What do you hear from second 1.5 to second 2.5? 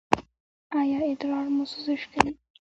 مو سوزش کوي؟